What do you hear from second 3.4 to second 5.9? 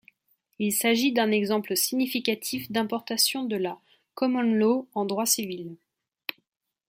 de la common law en droit civil.